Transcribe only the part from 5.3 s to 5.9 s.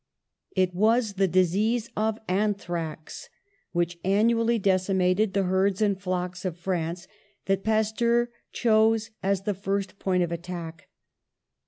the herds